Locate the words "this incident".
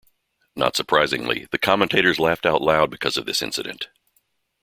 3.27-3.89